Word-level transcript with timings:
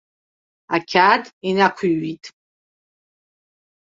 Ақьаад 0.75 1.23
инақәиҩит. 1.49 2.23